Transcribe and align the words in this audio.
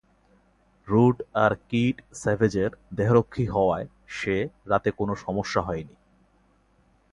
Rude 0.87 1.17
আর 1.33 1.51
Kid 1.69 2.01
স্যাভেজের 2.13 2.71
দেহরক্ষী 2.95 3.45
হওয়ায় 3.45 3.87
সে 4.07 4.35
রাতে 4.65 4.89
কোন 4.91 5.09
সমস্যা 5.15 5.61
হয়নি। 5.61 5.95